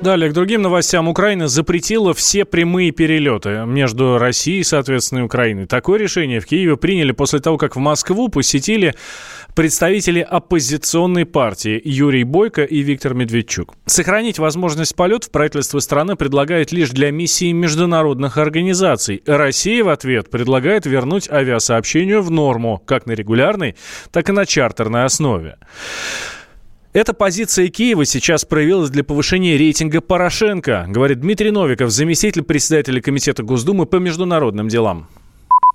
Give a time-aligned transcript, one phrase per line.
[0.00, 1.08] Далее, к другим новостям.
[1.08, 5.66] Украина запретила все прямые перелеты между Россией, соответственно, и Украиной.
[5.66, 8.94] Такое решение в Киеве приняли после того, как в Москву посетили
[9.56, 13.74] представители оппозиционной партии Юрий Бойко и Виктор Медведчук.
[13.86, 19.20] Сохранить возможность полетов правительство страны предлагает лишь для миссии международных организаций.
[19.26, 23.74] Россия в ответ предлагает вернуть авиасообщению в норму, как на регулярной,
[24.12, 25.58] так и на чартерной основе.
[26.98, 33.44] Эта позиция Киева сейчас проявилась для повышения рейтинга Порошенко, говорит Дмитрий Новиков, заместитель председателя Комитета
[33.44, 35.06] Госдумы по международным делам.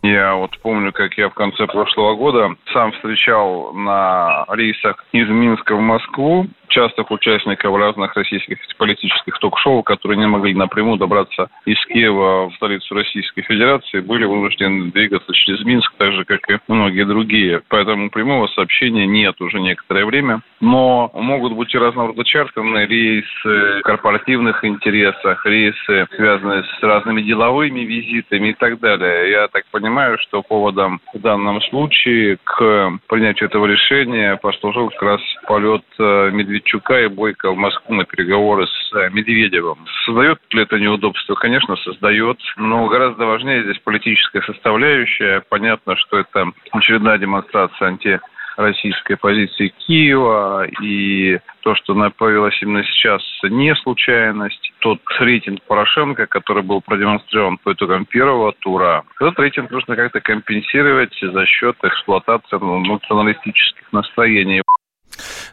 [0.04, 5.76] Я вот помню, как я в конце прошлого года сам встречал на рейсах из Минска
[5.76, 12.50] в Москву частых участников разных российских политических ток-шоу, которые не могли напрямую добраться из Киева
[12.50, 17.62] в столицу Российской Федерации, были вынуждены двигаться через Минск, так же, как и многие другие.
[17.70, 20.42] Поэтому прямого сообщения нет уже некоторое время.
[20.60, 27.82] Но могут быть и разного рода чартерные рейсы, корпоративных интересах, рейсы, связанные с разными деловыми
[27.82, 29.32] визитами и так далее.
[29.32, 35.22] Я так понимаю, что поводом в данном случае к принятию этого решения послужил как раз
[35.48, 39.86] полет э, Медведчука Медведчука и Бойко в Москву на переговоры с э, Медведевым.
[40.06, 41.36] Создает ли это неудобство?
[41.36, 42.38] Конечно, создает.
[42.58, 45.44] Но гораздо важнее здесь политическая составляющая.
[45.50, 48.20] Понятно, что это очередная демонстрация анти
[48.58, 54.72] российской позиции Киева и то, что появилось именно сейчас, не случайность.
[54.80, 61.18] Тот рейтинг Порошенко, который был продемонстрирован по итогам первого тура, этот рейтинг нужно как-то компенсировать
[61.22, 64.62] за счет эксплуатации националистических настроений.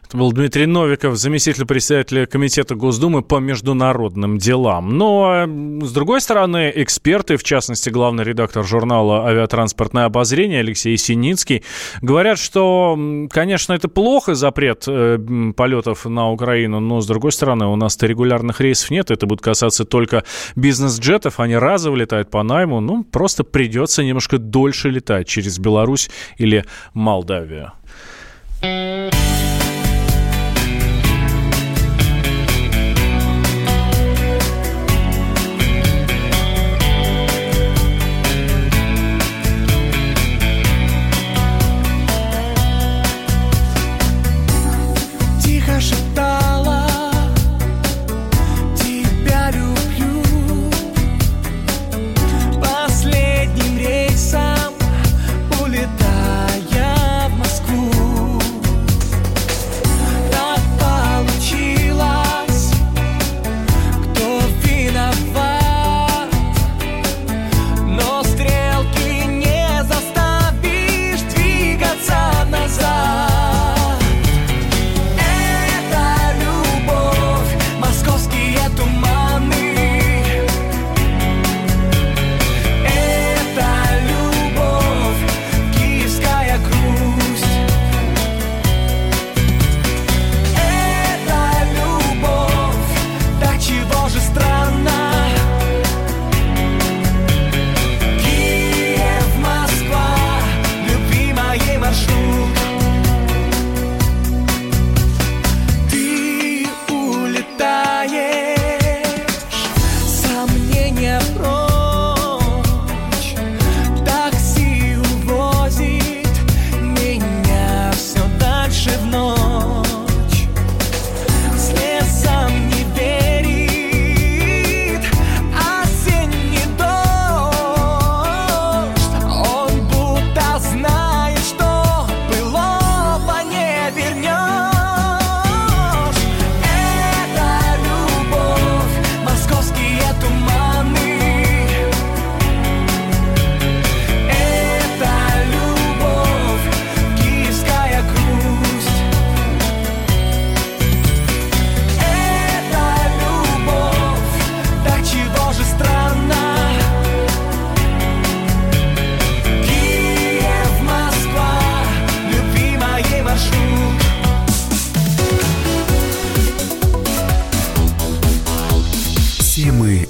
[0.07, 4.97] Это был Дмитрий Новиков, заместитель председателя Комитета Госдумы по международным делам.
[4.97, 5.45] Но,
[5.81, 11.63] с другой стороны, эксперты, в частности, главный редактор журнала «Авиатранспортное обозрение» Алексей Синицкий,
[12.01, 12.97] говорят, что,
[13.29, 15.17] конечно, это плохо, запрет э,
[15.55, 19.85] полетов на Украину, но, с другой стороны, у нас-то регулярных рейсов нет, это будет касаться
[19.85, 20.23] только
[20.55, 26.65] бизнес-джетов, они разово летают по найму, ну, просто придется немножко дольше летать через Беларусь или
[26.93, 27.73] Молдавию.